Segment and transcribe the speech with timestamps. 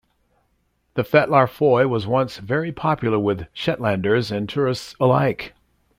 [0.95, 5.53] The Fetlar Foy was once very popular with Shetlanders and tourists alike.